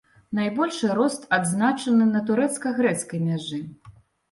[0.37, 3.63] Найбольшы рост адзначаны на турэцка-грэцкай мяжы.